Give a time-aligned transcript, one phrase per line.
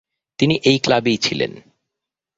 [0.39, 1.51] তিনি এই ক্লাবেই ছিলেন।